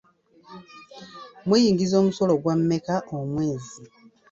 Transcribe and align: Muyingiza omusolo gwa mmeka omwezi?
Muyingiza 1.47 1.95
omusolo 2.01 2.33
gwa 2.41 2.55
mmeka 2.59 2.95
omwezi? 3.19 3.83